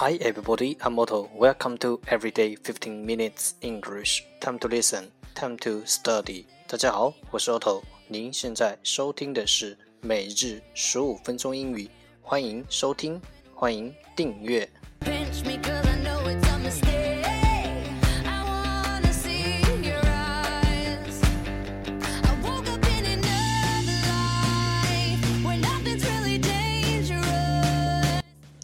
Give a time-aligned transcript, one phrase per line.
[0.00, 1.28] Hi everybody, I'm Otto.
[1.36, 4.24] Welcome to Everyday 15 Minutes English.
[4.40, 6.46] Time to listen, time to study.
[6.66, 7.82] 大家好，我是 Otto。
[8.08, 11.90] 您现在收听的是每日十五分钟英语，
[12.22, 13.20] 欢迎收听，
[13.54, 14.66] 欢迎订阅。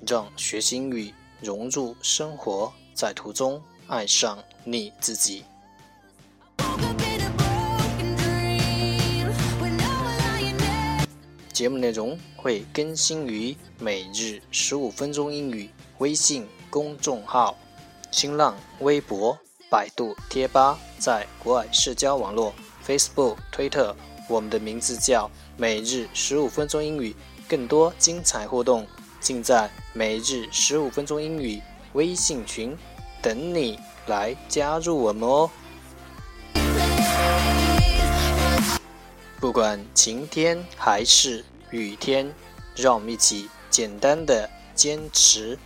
[0.09, 5.45] 让学习英语融入生活，在途中爱上你自己。
[11.53, 17.57] 节目内容会更新于每日十五分钟英语微信公众号、
[18.11, 19.39] 新浪微博、
[19.71, 22.55] 百度贴吧，在国外社交网络
[22.87, 23.97] Facebook、推特，
[24.29, 27.15] 我们的名字叫每日十五分钟英语。
[27.49, 28.85] 更多精彩互动
[29.27, 31.61] 尽在每日十五分钟英语
[31.95, 32.79] 微信群，
[33.21, 35.51] 等你来加入我们哦！
[39.41, 42.33] 不管晴天还是雨天，
[42.77, 45.59] 让我们一起简单的坚持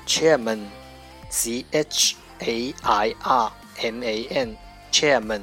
[0.08, 0.66] chairman
[1.30, 4.58] c h a i r m a n
[4.92, 5.42] chairman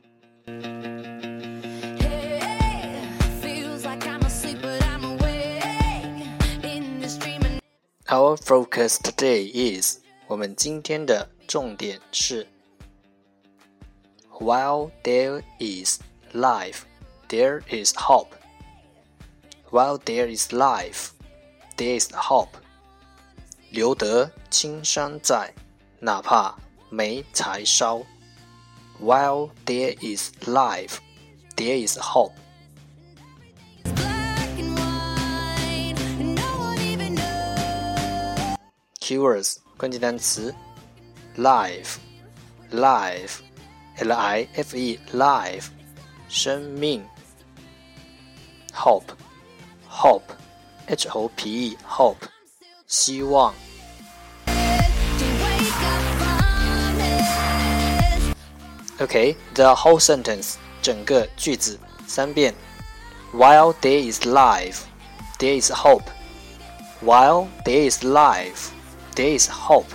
[8.07, 12.47] Our focus today is 我们今天的重点是
[14.31, 16.01] While there is
[16.35, 16.81] life,
[17.29, 18.31] there is hope.
[19.71, 21.13] While there is life,
[21.77, 22.51] there is hope.
[23.71, 25.53] 留得青山在，
[26.01, 26.55] 哪怕
[26.91, 28.03] 没柴烧。
[29.01, 30.99] while there is life,
[31.57, 32.35] there is hope.
[39.01, 40.55] Keywords 关键单词
[41.37, 41.97] life
[42.71, 43.41] life
[43.99, 45.67] l i f e life
[46.29, 47.05] 生命
[48.73, 49.13] hope
[49.91, 50.23] hope
[50.87, 52.27] ，H O P E，hope，
[52.87, 53.55] 希望。
[58.99, 62.55] Okay，the whole sentence，整个句子三遍。
[63.33, 64.83] While there is life,
[65.39, 66.05] there is hope.
[67.01, 68.71] While there is life,
[69.15, 69.89] there is hope.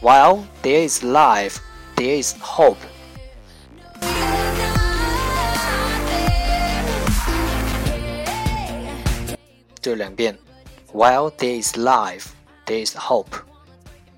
[0.00, 1.58] While there is life,
[1.94, 2.78] there is hope.
[9.82, 10.38] 这两遍，
[10.92, 12.26] While there is life,
[12.66, 13.36] there is hope.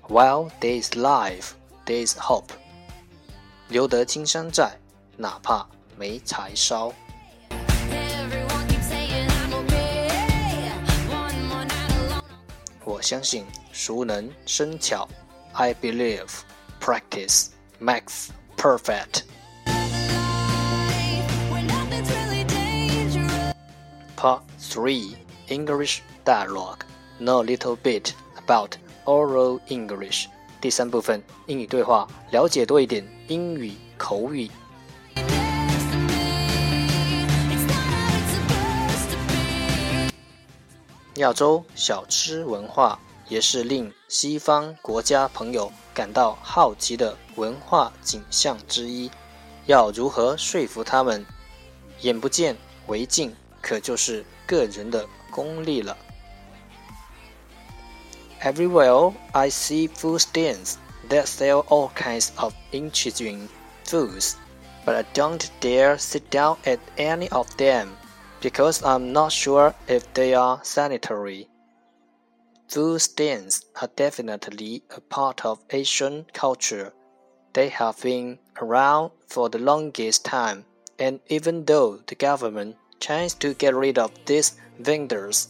[0.07, 1.51] While there is life,
[1.85, 2.49] there is hope.
[3.69, 4.77] 留得青山在，
[5.17, 6.91] 哪怕没柴烧。
[12.83, 15.07] 我相信熟能生巧。
[15.53, 16.29] I believe
[16.79, 17.47] practice
[17.79, 19.23] makes perfect.
[24.15, 25.15] Part 3
[25.48, 26.80] English Dialogue
[27.20, 28.72] Know a little bit about
[29.04, 30.26] oral English.
[30.60, 34.50] 第三部分英语对话，了解多一点英语口语。
[41.14, 42.98] 亚洲小吃文化
[43.28, 49.10] 也是令西方国家朋友感到好奇的文化景象之一。
[49.64, 51.24] 要如何说服他们？
[52.02, 52.54] 眼不见
[52.88, 55.97] 为净，可就是个人的功力了。
[58.41, 60.77] Everywhere I see food stands
[61.09, 63.47] that sell all kinds of interesting
[63.85, 64.35] foods,
[64.85, 67.89] but I don't dare sit down at any of them
[68.41, 71.47] because I'm not sure if they are sanitary.
[72.67, 76.93] Food stands are definitely a part of Asian culture.
[77.53, 80.65] They have been around for the longest time,
[80.97, 85.48] and even though the government tries to get rid of these vendors,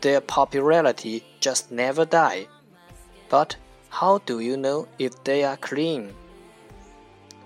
[0.00, 2.46] their popularity just never die.
[3.28, 3.54] But
[3.90, 6.14] how do you know if they are clean?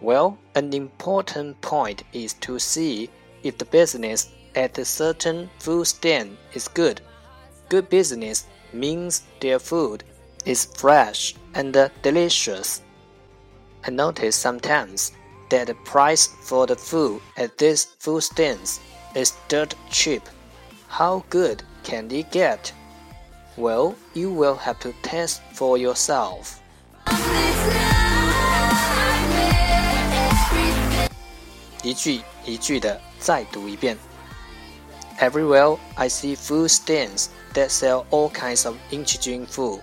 [0.00, 3.10] Well, an important point is to see
[3.42, 7.00] if the business at a certain food stand is good.
[7.68, 10.04] Good business means their food
[10.46, 12.82] is fresh and delicious.
[13.84, 15.10] I notice sometimes
[15.50, 18.78] that the price for the food at these food stands
[19.15, 20.21] is dirt cheap.
[20.87, 22.71] How good can they get?
[23.57, 26.59] Well, you will have to test for yourself.
[31.83, 33.97] 一句一句的再读一遍。
[35.19, 39.79] Everywhere I see food stands that sell all kinds of interesting food.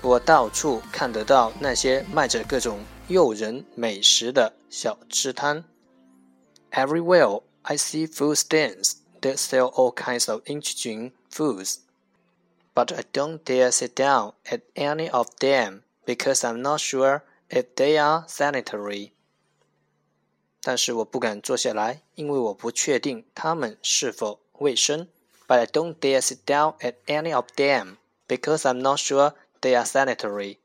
[0.00, 2.78] 我到处看得到那些卖着各种
[3.08, 5.64] 诱人美食的小吃摊。
[6.70, 11.80] Everywhere I see food stands that sell all kinds of interesting foods.
[12.74, 17.74] But I don't dare sit down at any of them because I'm not sure if
[17.74, 19.12] they are sanitary.
[20.62, 25.08] 但是我不敢坐下来，因为我不确定它们是否卫生。
[25.46, 27.96] But I don't dare sit down at any of them
[28.26, 30.58] because I'm not sure they are sanitary.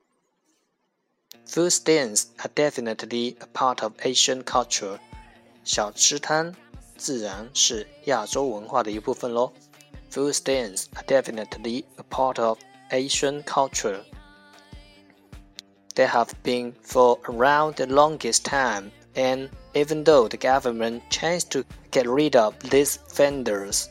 [1.47, 4.99] Food stands are definitely a part of Asian culture.
[5.63, 6.55] 小吃摊
[6.97, 9.51] 自然是亚洲文化的一部分喽。
[10.11, 12.59] Food stands are definitely a part of
[12.91, 14.01] Asian culture.
[15.95, 21.63] They have been for around the longest time, and even though the government tries to
[21.91, 23.87] get rid of these vendors,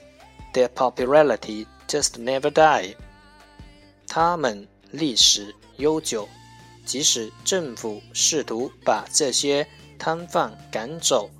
[0.52, 2.96] their popularity just never die.
[4.06, 6.28] 他们历史悠久，
[6.84, 9.66] 即使政府试图把这些
[9.98, 11.30] 摊贩赶走。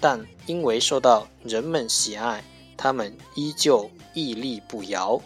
[0.00, 2.42] 但因为受到人们喜爱，
[2.76, 5.20] 他们依旧屹立不摇。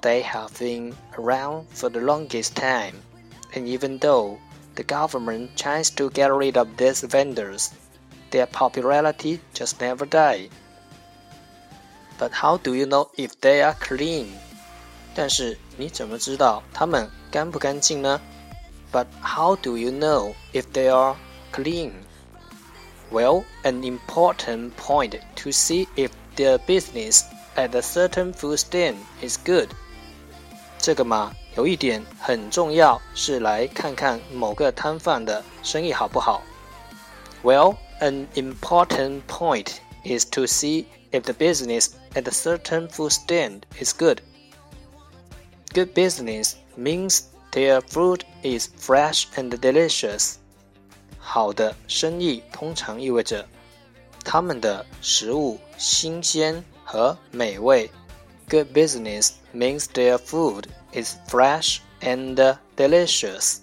[0.00, 2.94] They have been around for the longest time,
[3.54, 4.36] and even though
[4.74, 7.68] the government tries to get rid of these vendors,
[8.30, 10.50] their popularity just never die.
[12.18, 14.26] But how do you know if they are clean?
[15.14, 18.20] 但是你怎么知道它们干不干净呢？
[18.92, 21.16] But how do you know if they are
[21.52, 21.92] clean?
[23.10, 27.24] Well, an important point to see if their business
[27.56, 29.68] at a certain food stand is good.
[30.78, 36.42] 这个嘛，有一点很重要，是来看看某个摊贩的生意好不好。
[37.42, 39.74] Well, an important point
[40.04, 44.18] is to see if the business at a certain food stand is good.
[45.72, 47.20] Good business means
[47.52, 50.38] their food is fresh and delicious.
[51.28, 53.46] 好的生意通常意味着
[54.24, 57.90] 他们的食物新鲜和美味。
[58.48, 62.36] good business means their food is fresh and
[62.76, 63.60] delicious.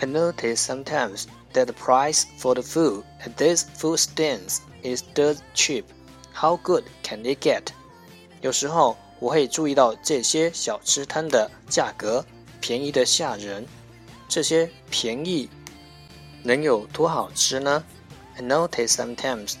[0.00, 5.38] I notice sometimes that the price for the food at these food stands is dirt
[5.54, 5.84] cheap.
[6.32, 7.68] How good can it get?
[8.42, 12.24] 有时候我会注意到这些小吃摊的价格
[12.60, 13.66] 便宜的吓人。
[14.28, 15.48] 这些便宜
[16.42, 17.84] 能有多好吃呢？
[18.36, 19.54] I notice sometimes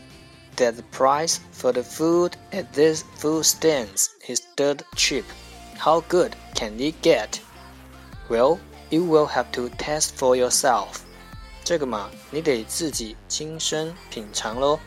[0.56, 5.24] that the price for the food at these food stands is dirt cheap.
[5.78, 7.40] How good can it get?
[8.28, 8.58] Well,
[8.90, 11.00] you will have to test for yourself.
[11.64, 14.78] 这个嘛，你得自己亲身品尝喽。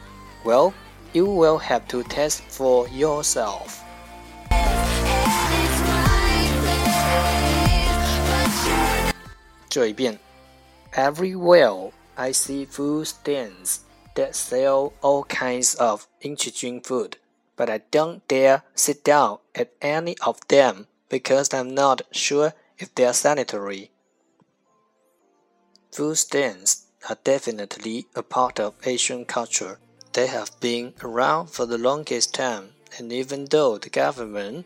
[0.44, 0.74] Well,
[1.14, 3.80] you will have to test for yourself.
[9.72, 10.20] 这一遍，
[10.94, 13.80] Everywhere I see food stands
[14.16, 17.18] that sell all kinds of interesting food,
[17.56, 22.90] but I don't dare sit down at any of them because I'm not sure if
[22.96, 23.92] they are sanitary.
[25.92, 29.80] Food stands are definitely a part of Asian culture.
[30.14, 34.66] They have been around for the longest time, and even though the government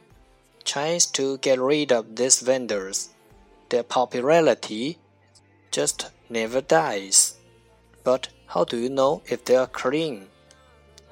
[0.63, 3.09] tries to get rid of these vendors,
[3.68, 4.98] their popularity
[5.70, 7.36] just never dies.
[8.04, 10.28] But how do you know if they are clean?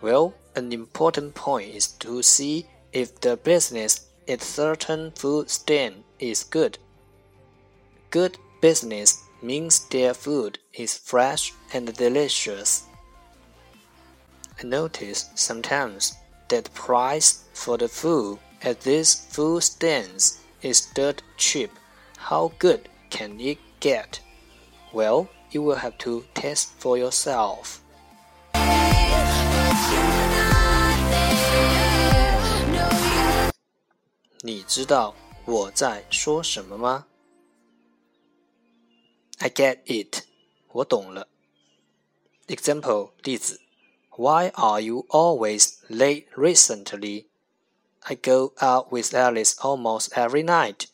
[0.01, 6.45] Well, an important point is to see if the business at certain food stand is
[6.45, 6.79] good.
[8.11, 12.85] Good business means their food is fresh and delicious.
[14.59, 16.15] I notice sometimes
[16.49, 21.71] that price for the food at these food stands is dirt cheap.
[22.28, 24.21] How good can it get?
[24.95, 27.81] Well, you will have to test for yourself.
[32.73, 32.88] No,
[34.40, 35.14] 你知道
[35.45, 37.04] 我在说什么吗
[39.40, 40.23] ？I get it，
[40.73, 41.28] 我懂了。
[42.47, 43.61] Example 例子
[44.16, 47.26] ：Why are you always late recently?
[48.00, 50.87] I go out with Alex almost every night.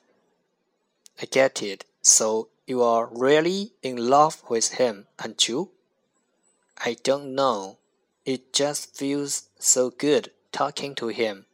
[1.19, 1.81] I get it.
[2.01, 5.69] So you are really in love with him, aren't you?
[6.75, 7.77] I don't know.
[8.25, 11.45] It just feels so good talking to him.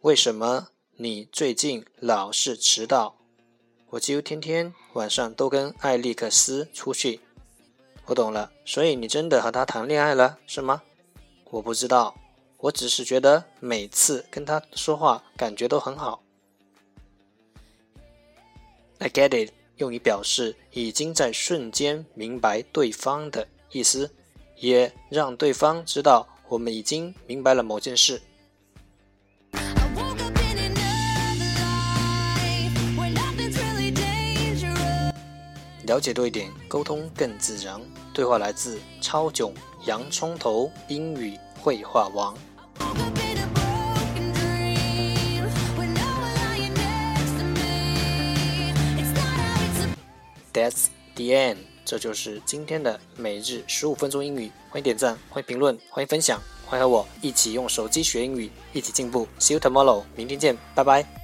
[0.00, 3.16] 为什么你最近老是迟到？
[3.90, 7.20] 我几乎天天晚上都跟艾利克斯出去。
[8.06, 10.82] 我懂了，所以你真的和他谈恋爱了，是吗？
[11.50, 12.16] 我不知道，
[12.58, 16.22] 我只是觉得每次跟他说话感觉都很好。
[19.03, 24.11] I get it，用于表示已经在瞬间明白对方的意思，
[24.57, 28.21] 也让对方知道我们已经明白了某件事。
[35.87, 37.81] 了解多一点，沟通更自然。
[38.13, 39.51] 对话来自超囧
[39.87, 42.37] 洋葱头英语绘画王。
[50.53, 54.51] That's the end，这就是今天的每日十五分钟英语。
[54.69, 59.27] 欢迎点赞，欢迎评论，欢迎分享，欢迎和我一起用手机学英语，一起进步。
[59.39, 61.20] See you tomorrow，明天见，拜拜。